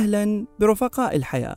[0.00, 1.56] أهلا برفقاء الحياة.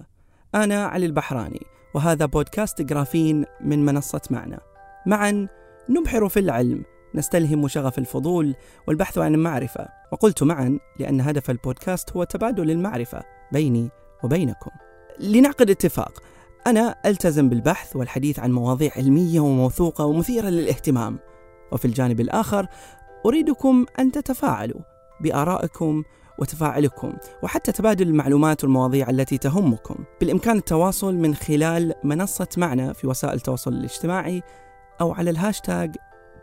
[0.56, 1.62] أنا علي البحراني
[1.96, 4.60] وهذا بودكاست جرافين من منصة معنا.
[5.06, 5.48] معا
[5.90, 6.84] نبحر في العلم
[7.16, 8.56] نستلهم شغف الفضول
[8.88, 9.88] والبحث عن المعرفة.
[10.12, 13.90] وقلت معا لأن هدف البودكاست هو تبادل المعرفة بيني
[14.24, 14.72] وبينكم.
[15.20, 16.24] لنعقد اتفاق
[16.68, 21.20] أنا ألتزم بالبحث والحديث عن مواضيع علمية وموثوقة ومثيرة للاهتمام.
[21.72, 22.68] وفي الجانب الآخر
[23.26, 24.82] أريدكم أن تتفاعلوا
[25.22, 26.04] بآرائكم
[26.40, 29.96] وتفاعلكم وحتى تبادل المعلومات والمواضيع التي تهمكم.
[30.20, 34.42] بالإمكان التواصل من خلال منصة معنا في وسائل التواصل الاجتماعي
[35.02, 35.96] أو على الهاشتاج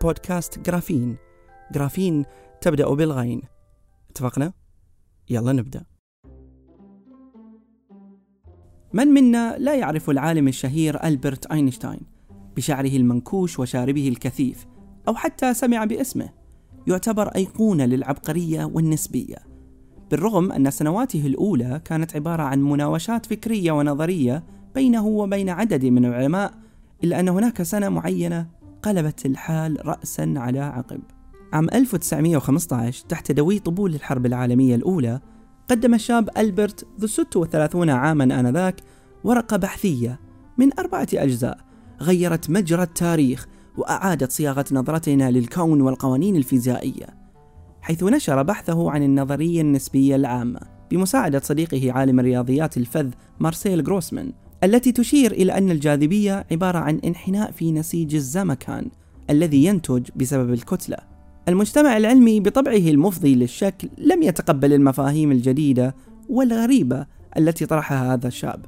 [0.02, 1.16] بودكاست غرافين.
[1.72, 2.24] غرافين
[2.60, 3.42] تبدأ بالغين.
[4.10, 4.52] اتفقنا؟
[5.30, 5.84] يلا نبدأ.
[8.92, 12.00] من منا لا يعرف العالم الشهير ألبرت أينشتاين؟
[12.56, 14.66] بشعره المنكوش وشاربه الكثيف
[15.08, 16.28] أو حتى سمع باسمه.
[16.86, 19.49] يعتبر أيقونة للعبقرية والنسبية.
[20.10, 24.44] بالرغم أن سنواته الأولى كانت عبارة عن مناوشات فكرية ونظرية
[24.74, 26.54] بينه وبين عدد من العلماء
[27.04, 28.46] إلا أن هناك سنة معينة
[28.82, 31.00] قلبت الحال رأسا على عقب.
[31.52, 35.20] عام 1915 تحت دوي طبول الحرب العالمية الأولى
[35.68, 38.80] قدم الشاب ألبرت ذو 36 عاما آنذاك
[39.24, 40.20] ورقة بحثية
[40.58, 41.58] من أربعة أجزاء
[42.00, 47.19] غيرت مجرى التاريخ وأعادت صياغة نظرتنا للكون والقوانين الفيزيائية.
[47.82, 53.08] حيث نشر بحثه عن النظرية النسبية العامة بمساعدة صديقه عالم الرياضيات الفذ
[53.40, 54.32] مارسيل جروسمان
[54.64, 58.86] التي تشير إلى أن الجاذبية عبارة عن انحناء في نسيج الزمكان
[59.30, 60.96] الذي ينتج بسبب الكتلة.
[61.48, 65.94] المجتمع العلمي بطبعه المفضي للشك لم يتقبل المفاهيم الجديدة
[66.28, 67.06] والغريبة
[67.38, 68.66] التي طرحها هذا الشاب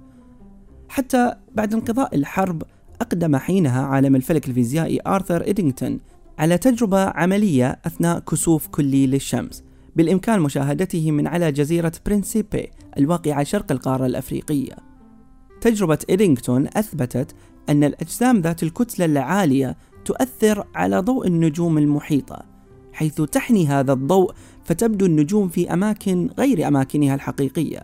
[0.89, 2.63] حتى بعد انقضاء الحرب
[3.01, 6.01] أقدم حينها عالم الفلك الفيزيائي آرثر إدينغتون
[6.39, 9.65] على تجربة عملية أثناء كسوف كلي للشمس
[9.97, 14.77] بالإمكان مشاهدته من على جزيرة برينسيبي الواقعة شرق القارة الأفريقية.
[15.61, 17.35] تجربة إدينغتون أثبتت
[17.69, 22.43] أن الأجسام ذات الكتلة العالية تؤثر على ضوء النجوم المحيطة
[22.93, 24.33] حيث تحني هذا الضوء
[24.65, 27.83] فتبدو النجوم في أماكن غير أماكنها الحقيقية.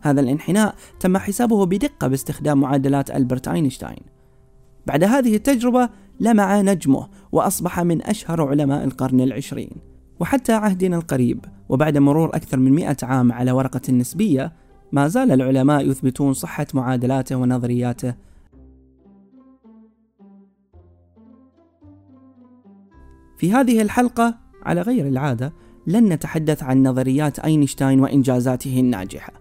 [0.00, 4.02] هذا الانحناء تم حسابه بدقة باستخدام معادلات ألبرت أينشتاين.
[4.86, 5.88] بعد هذه التجربة
[6.20, 9.70] لمع نجمه وأصبح من أشهر علماء القرن العشرين.
[10.20, 14.52] وحتى عهدنا القريب وبعد مرور أكثر من مئة عام على ورقة النسبية
[14.92, 18.14] ما زال العلماء يثبتون صحة معادلاته ونظرياته.
[23.36, 25.52] في هذه الحلقة على غير العادة
[25.86, 29.32] لن نتحدث عن نظريات أينشتاين وإنجازاته الناجحة.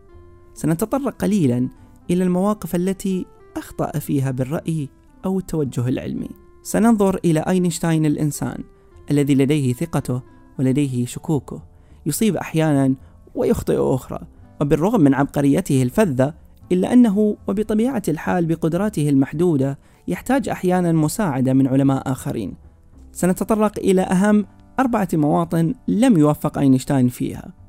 [0.54, 1.70] سنتطرق قليلا
[2.10, 3.26] إلى المواقف التي
[3.58, 4.90] أخطأ فيها بالرأي
[5.26, 6.45] أو التوجه العلمي.
[6.66, 8.64] سننظر إلى أينشتاين الإنسان
[9.12, 10.22] الذي لديه ثقته
[10.60, 11.62] ولديه شكوكه
[12.06, 12.96] يصيب أحيانا
[13.36, 14.20] ويخطئ أخرى
[14.62, 16.34] وبالرغم من عبقريته الفذة
[16.72, 22.54] إلا أنه وبطبيعة الحال بقدراته المحدودة يحتاج أحيانا مساعدة من علماء آخرين.
[23.12, 24.46] سنتطرق إلى أهم
[24.80, 27.65] أربعة مواطن لم يوفق أينشتاين فيها.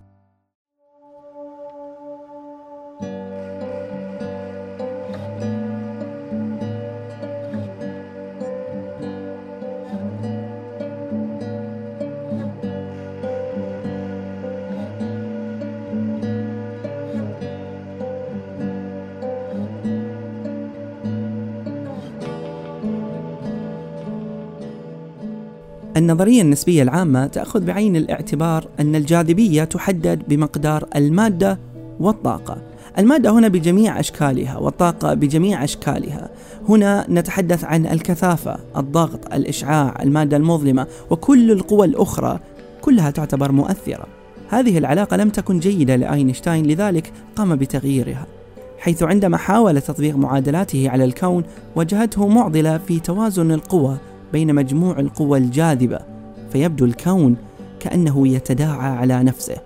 [25.97, 31.59] النظرية النسبية العامة تأخذ بعين الاعتبار أن الجاذبية تحدد بمقدار المادة
[32.01, 32.59] والطاقة.
[32.99, 36.31] المادة هنا بجميع أشكالها والطاقة بجميع أشكالها.
[36.69, 42.41] هنا نتحدث عن الكثافة، الضغط، الإشعاع، المادة المظلمة وكل القوى الأخرى
[42.81, 44.07] كلها تعتبر مؤثرة.
[44.49, 48.27] هذه العلاقة لم تكن جيدة لأينشتاين لذلك قام بتغييرها.
[48.79, 51.45] حيث عندما حاول تطبيق معادلاته على الكون
[51.77, 53.97] وجهته معضلة في توازن القوى
[54.33, 55.99] بين مجموع القوى الجاذبة
[56.53, 57.37] فيبدو الكون
[57.81, 59.57] كأنه يتداعى على نفسه.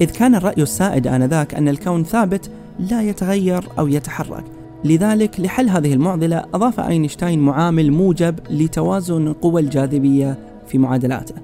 [0.00, 4.44] إذ كان الرأي السائد آنذاك أن الكون ثابت لا يتغير أو يتحرك.
[4.84, 11.34] لذلك لحل هذه المعضلة أضاف أينشتاين معامل موجب لتوازن قوى الجاذبية في معادلاته.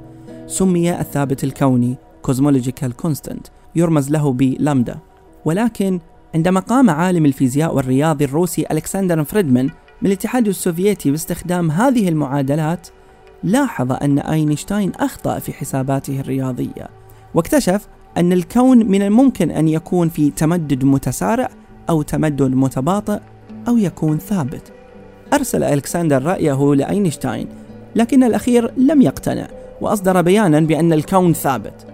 [0.47, 1.97] سمي الثابت الكوني
[2.31, 4.99] cosmological constant يرمز له بلامدا
[5.45, 6.01] ولكن
[6.37, 9.65] عندما قام عالم الفيزياء والرياضي الروسي ألكسندر فريدمان
[10.03, 12.89] من الاتحاد السوفيتي باستخدام هذه المعادلات
[13.43, 16.89] لاحظ أن أينشتاين أخطأ في حساباته الرياضية
[17.35, 21.49] واكتشف أن الكون من الممكن أن يكون في تمدد متسارع
[21.91, 23.19] أو تمدد متباطئ
[23.69, 24.73] أو يكون ثابت.
[25.33, 27.49] أرسل ألكسندر رأيه لأينشتاين
[27.95, 29.49] لكن الأخير لم يقتنع
[29.81, 31.87] وأصدر بيانا بأن الكون ثابت.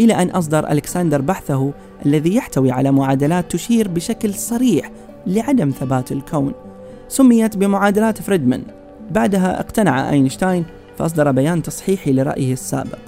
[0.00, 1.72] إلى أن أصدر ألكسندر بحثه
[2.06, 4.90] الذي يحتوي على معادلات تشير بشكل صريح
[5.26, 6.52] لعدم ثبات الكون.
[7.08, 8.62] سميت بمعادلات فريدمان.
[9.10, 10.64] بعدها اقتنع أينشتاين
[10.98, 12.98] فأصدر بيان تصحيحي لرأيه السابق.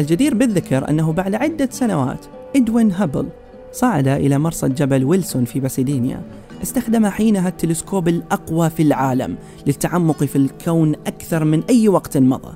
[0.00, 2.26] الجدير بالذكر أنه بعد عدة سنوات
[2.56, 3.26] إدوين هابل
[3.72, 6.22] صعد إلى مرصد جبل ويلسون في باسادينا.
[6.62, 9.36] استخدم حينها التلسكوب الأقوى في العالم
[9.66, 12.54] للتعمق في الكون أكثر من أي وقت مضى.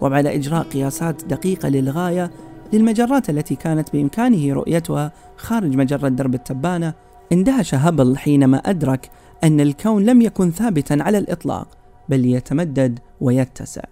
[0.00, 2.30] وبعد إجراء قياسات دقيقة للغاية
[2.72, 6.94] للمجرات التي كانت بإمكانه رؤيتها خارج مجرة درب التبانة
[7.32, 9.10] اندهش هابل حينما أدرك
[9.44, 11.68] أن الكون لم يكن ثابتا على الإطلاق
[12.08, 13.82] بل يتمدد ويتسع.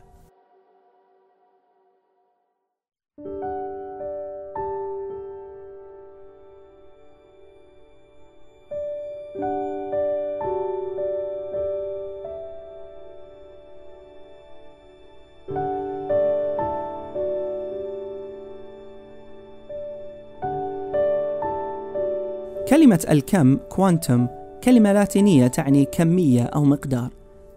[22.70, 24.26] كلمة الكم quantum
[24.64, 27.10] كلمة لاتينية تعني كمية أو مقدار.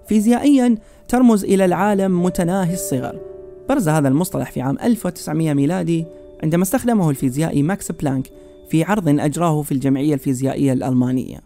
[0.07, 0.77] فيزيائيا
[1.07, 3.19] ترمز إلى العالم متناهي الصغر.
[3.69, 6.05] برز هذا المصطلح في عام 1900 ميلادي
[6.43, 8.27] عندما استخدمه الفيزيائي ماكس بلانك
[8.69, 11.39] في عرض أجراه في الجمعية الفيزيائية الألمانية.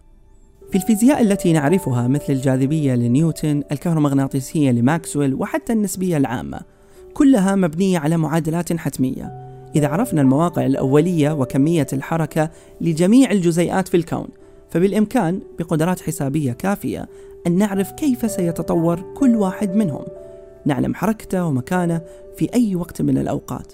[0.70, 6.60] في الفيزياء التي نعرفها مثل الجاذبية لنيوتن، الكهرومغناطيسية لماكسويل وحتى النسبية العامة
[7.14, 9.47] كلها مبنية على معادلات حتمية.
[9.76, 12.50] إذا عرفنا المواقع الأولية وكمية الحركة
[12.80, 14.28] لجميع الجزيئات في الكون
[14.70, 17.08] فبالإمكان بقدرات حسابية كافية
[17.46, 20.04] أن نعرف كيف سيتطور كل واحد منهم
[20.64, 22.00] نعلم حركته ومكانه
[22.36, 23.72] في أي وقت من الأوقات.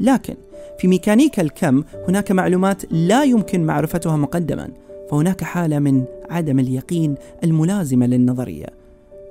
[0.00, 0.34] لكن
[0.78, 4.68] في ميكانيكا الكم هناك معلومات لا يمكن معرفتها مقدما
[5.10, 7.14] فهناك حالة من عدم اليقين
[7.44, 8.66] الملازمة للنظرية.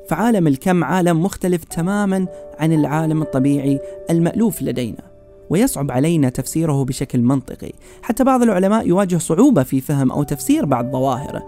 [0.09, 2.27] فعالم الكم عالم مختلف تماما
[2.59, 5.10] عن العالم الطبيعي المألوف لدينا.
[5.51, 7.71] ويصعب علينا تفسيره بشكل منطقي.
[8.01, 11.43] حتى بعض العلماء يواجه صعوبة في فهم أو تفسير بعض ظواهره.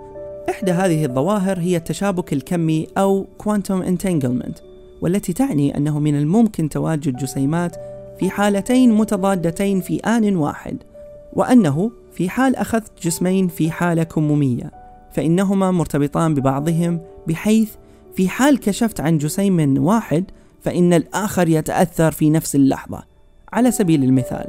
[0.49, 4.61] إحدى هذه الظواهر هي التشابك الكمي أو quantum entanglement
[5.01, 7.75] والتي تعني أنه من الممكن تواجد جسيمات
[8.19, 10.77] في حالتين متضادتين في آن واحد
[11.33, 14.71] وأنه في حال أخذت جسمين في حالة كمومية
[15.13, 17.69] فإنهما مرتبطان ببعضهم بحيث
[18.15, 20.23] في حال كشفت عن جسيم واحد
[20.61, 23.12] فإن الآخر يتأثر في نفس اللحظة.
[23.53, 24.47] على سبيل المثال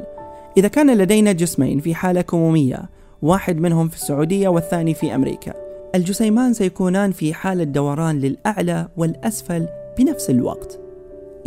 [0.57, 2.89] إذا كان لدينا جسمين في حالة كمومية
[3.21, 5.53] واحد منهم في السعودية والثاني في أمريكا
[5.95, 9.67] الجسيمان سيكونان في حالة دوران للأعلى والأسفل
[9.97, 10.79] بنفس الوقت.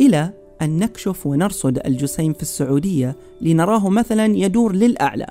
[0.01, 0.29] إلى
[0.61, 5.27] أن نكشف ونرصد الجسيم في السعودية لنراه مثلا يدور للأعلى.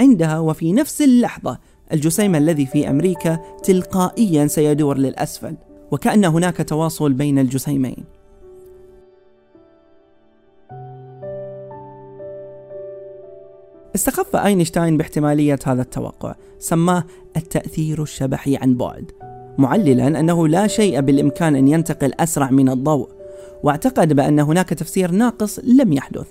[0.00, 1.58] عندها وفي نفس اللحظة
[1.92, 5.54] الجسيم الذي في أمريكا تلقائيا سيدور للأسفل
[5.90, 8.15] وكأن هناك تواصل بين الجسيمين.
[13.96, 17.04] استخف أينشتاين باحتمالية هذا التوقع سماه
[17.36, 19.10] التأثير الشبحي عن بعد
[19.58, 23.08] معللا أنه لا شيء بالإمكان أن ينتقل أسرع من الضوء
[23.62, 26.26] واعتقد بأن هناك تفسير ناقص لم يحدث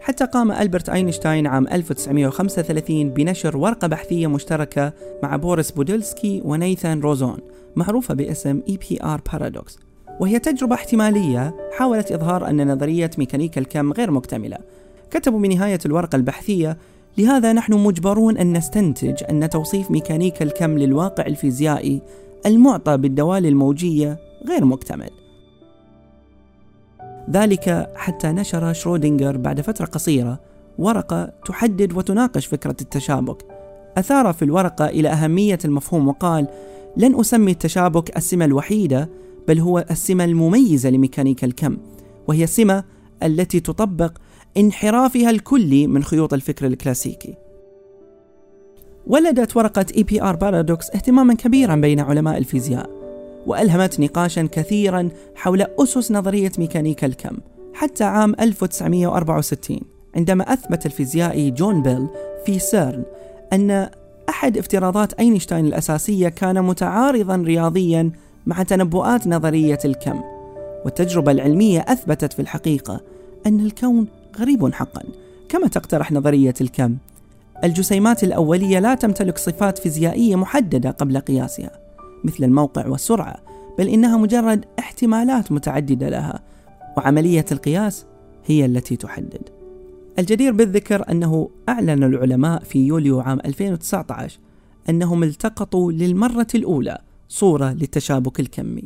[0.00, 7.38] حتى قام ألبرت أينشتاين عام 1935 بنشر ورقة بحثية مشتركة مع بوريس بودولسكي ونيثان روزين
[7.76, 9.78] معروفة باسم EPR Paradox
[10.20, 14.58] وهي تجربة احتمالية حاولت إظهار أن نظرية ميكانيكا الكم غير مكتملة
[15.10, 16.76] كتبوا بنهاية الورقة البحثية
[17.20, 22.02] لهذا نحن مجبرون أن نستنتج أن توصيف ميكانيكا الكم للواقع الفيزيائي
[22.46, 25.10] المعطى بالدوال الموجية غير مكتمل.
[27.30, 30.40] ذلك حتى نشر شرودنجر بعد فترة قصيرة
[30.78, 33.44] ورقة تحدد وتناقش فكرة التشابك.
[33.98, 36.46] أثار في الورقة إلى أهمية المفهوم وقال
[36.96, 39.08] لن أسمي التشابك السمة الوحيدة
[39.48, 41.76] بل هو السمة المميزة لميكانيكا الكم
[42.28, 42.84] وهي السمة
[43.22, 44.12] التي تطبق
[44.56, 47.34] انحرافها الكلي من خيوط الفكر الكلاسيكي.
[49.06, 52.90] ولدت ورقة EPR Paradox اهتماما كبيرا بين علماء الفيزياء،
[53.46, 57.36] وألهمت نقاشا كثيرا حول أسس نظرية ميكانيكا الكم،
[57.74, 59.80] حتى عام 1964
[60.16, 62.06] عندما أثبت الفيزيائي جون بيل
[62.46, 63.02] في سيرن
[63.52, 63.90] أن
[64.28, 68.10] أحد افتراضات أينشتاين الأساسية كان متعارضا رياضيا
[68.46, 70.20] مع تنبؤات نظرية الكم،
[70.84, 73.00] والتجربة العلمية أثبتت في الحقيقة
[73.46, 74.06] أن الكون
[74.38, 75.02] غريب حقا.
[75.48, 76.96] كما تقترح نظرية الكم.
[77.64, 81.70] الجسيمات الأولية لا تمتلك صفات فيزيائية محددة قبل قياسها
[82.24, 83.36] مثل الموقع والسرعة
[83.78, 86.40] بل إنها مجرد احتمالات متعددة لها
[86.96, 88.06] وعملية القياس
[88.46, 89.42] هي التي تحدد.
[90.18, 94.38] الجدير بالذكر أنه أعلن العلماء في يوليو عام 2019
[94.88, 98.84] أنهم التقطوا للمرة الأولى صورة للتشابك الكمي.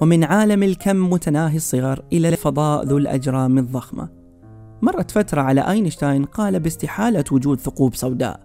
[0.00, 4.08] ومن عالم الكم متناهي الصغر إلى الفضاء ذو الأجرام الضخمة.
[4.82, 8.40] مرت فترة على أينشتاين قال باستحالة وجود ثقوب سوداء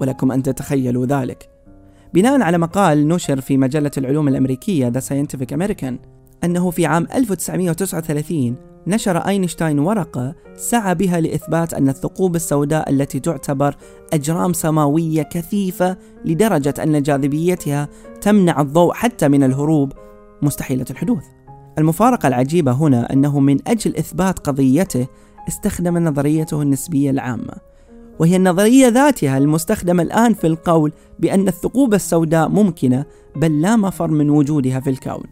[0.00, 1.50] ولكم أن تتخيلوا ذلك.
[2.14, 5.94] بناء على مقال نشر في مجلة العلوم الأمريكية The Scientific American
[6.44, 13.76] أنه في عام 1939 نشر أينشتاين ورقة سعى بها لإثبات أن الثقوب السوداء التي تعتبر
[14.12, 17.88] أجرام سماوية كثيفة لدرجة أن جاذبيتها
[18.20, 19.92] تمنع الضوء حتى من الهروب
[20.42, 21.24] مستحيلة الحدوث.
[21.78, 25.06] المفارقة العجيبة هنا أنه من أجل إثبات قضيته
[25.48, 27.54] استخدم نظريته النسبية العامة
[28.18, 33.04] وهي النظرية ذاتها المستخدمة الآن في القول بأن الثقوب السوداء ممكنة
[33.36, 35.24] بل لا مفر من وجودها في الكون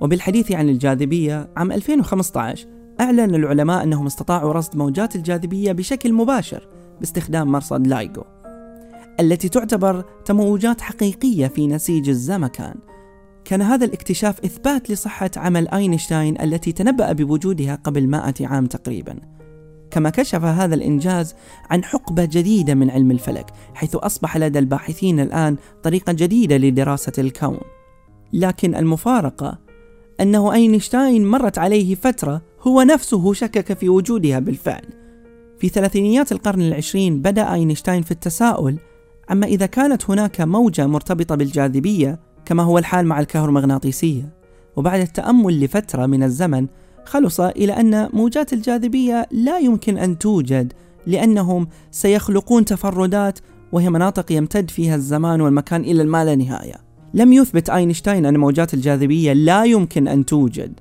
[0.00, 2.66] وبالحديث عن الجاذبية عام 2015
[3.00, 6.68] أعلن العلماء أنهم استطاعوا رصد موجات الجاذبية بشكل مباشر
[7.00, 8.24] باستخدام مرصد لايغو
[9.20, 12.74] التي تعتبر تموجات حقيقية في نسيج الزمكان.
[13.44, 19.16] كان هذا الاكتشاف إثبات لصحة عمل أينشتاين التي تنبأ بوجودها قبل مائة عام تقريبا.
[19.90, 21.34] كما كشف هذا الإنجاز
[21.70, 27.60] عن حقبة جديدة من علم الفلك حيث أصبح لدى الباحثين الآن طريقة جديدة لدراسة الكون.
[28.32, 29.58] لكن المفارقة
[30.20, 34.84] أنه أينشتاين مرت عليه فترة هو نفسه شكك في وجودها بالفعل.
[35.58, 38.78] في ثلاثينيات القرن العشرين بدأ أينشتاين في التساؤل
[39.30, 44.32] عما إذا كانت هناك موجة مرتبطة بالجاذبية كما هو الحال مع الكهرومغناطيسية.
[44.76, 46.66] وبعد التأمل لفترة من الزمن
[47.04, 50.72] خلص إلى أن موجات الجاذبية لا يمكن أن توجد
[51.06, 53.38] لأنهم سيخلقون تفردات
[53.72, 56.74] وهي مناطق يمتد فيها الزمان والمكان إلى ما لا نهاية.
[57.14, 60.80] لم يثبت أينشتاين أن موجات الجاذبية لا يمكن أن توجد.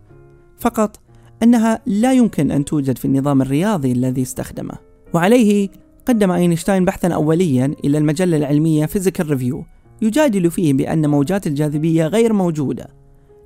[0.59, 0.99] فقط
[1.43, 4.75] أنها لا يمكن أن توجد في النظام الرياضي الذي استخدمه.
[5.13, 5.69] وعليه
[6.05, 9.65] قدم أينشتاين بحثا أوليا إلى المجلة العلمية Physical Review
[10.01, 12.87] يجادل فيه بأن موجات الجاذبية غير موجودة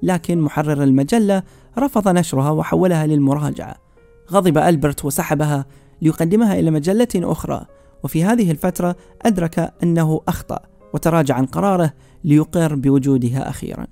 [0.04, 1.44] لكن محرر المجلة
[1.78, 3.76] رفض نشرها وحولها للمراجعة.
[4.32, 5.66] غضب ألبرت وسحبها
[6.02, 7.66] ليقدمها إلى مجلة أخرى
[8.04, 10.60] وفي هذه الفترة أدرك أنه أخطأ
[10.94, 11.94] وتراجع عن قراره
[12.24, 13.88] ليقر بوجودها أخيراً.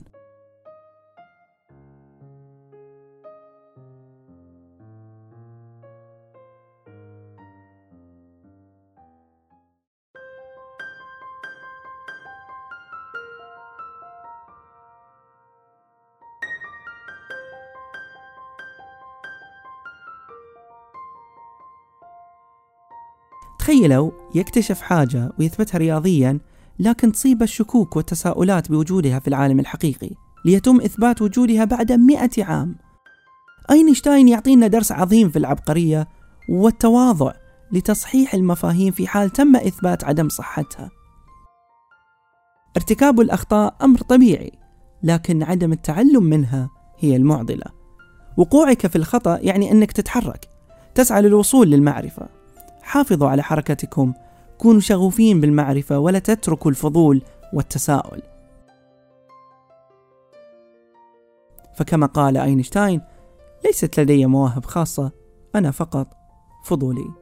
[23.71, 26.39] تخيلوا يكتشف حاجة ويثبتها رياضيا
[26.79, 30.09] لكن تصيب الشكوك والتساؤلات بوجودها في العالم الحقيقي
[30.45, 32.75] ليتم إثبات وجودها بعد مئة عام.
[33.71, 36.07] أينشتاين يعطينا درس عظيم في العبقرية
[36.49, 37.33] والتواضع
[37.71, 40.89] لتصحيح المفاهيم في حال تم إثبات عدم صحتها.
[42.77, 44.51] ارتكاب الأخطاء أمر طبيعي
[45.03, 47.65] لكن عدم التعلم منها هي المعضلة.
[48.37, 50.45] وقوعك في الخطأ يعني أنك تتحرك
[50.95, 52.40] تسعى للوصول للمعرفة.
[52.91, 54.13] حافظوا على حركتكم.
[54.57, 57.21] كونوا شغوفين بالمعرفة ولا تتركوا الفضول
[57.53, 58.21] والتساؤل.
[61.75, 63.01] فكما قال أينشتاين
[63.65, 65.11] ليست لدي مواهب خاصة
[65.55, 66.07] أنا فقط
[66.65, 67.20] فضولي.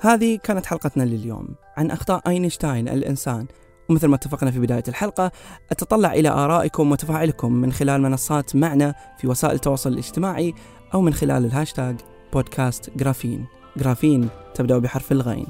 [0.00, 3.46] هذه كانت حلقتنا لليوم عن أخطاء أينشتاين الإنسان.
[3.88, 5.32] ومثل ما اتفقنا في بداية الحلقة
[5.70, 10.54] أتطلع إلى آرائكم وتفاعلكم من خلال منصات معنا في وسائل التواصل الاجتماعي
[10.94, 11.96] أو من خلال الهاشتاج
[12.32, 13.46] بودكاست جرافين.
[13.76, 15.46] جرافين تبدأ بحرف الغين.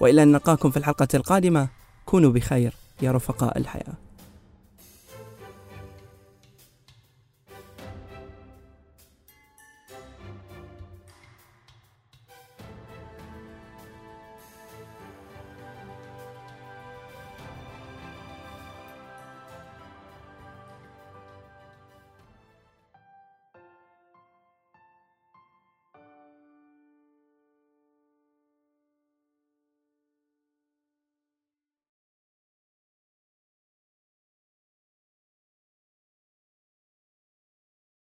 [0.00, 1.68] وإلى أن نلقاكم في الحلقة القادمة
[2.06, 4.01] كونوا بخير يا رفقاء الحياة.